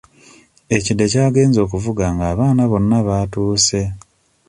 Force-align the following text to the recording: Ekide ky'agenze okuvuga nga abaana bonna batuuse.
Ekide 0.75 1.05
ky'agenze 1.11 1.59
okuvuga 1.65 2.05
nga 2.13 2.25
abaana 2.31 2.63
bonna 2.71 2.97
batuuse. 3.07 3.81